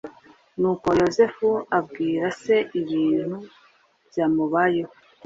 [0.59, 3.37] Nuko Yozefu abwira se ibintu
[4.07, 4.93] byamubayeho